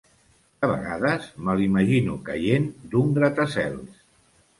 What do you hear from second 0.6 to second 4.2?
De vegades me l'imagino caient d'un gratacels.